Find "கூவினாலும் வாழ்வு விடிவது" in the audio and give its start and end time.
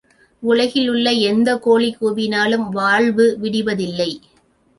2.01-3.83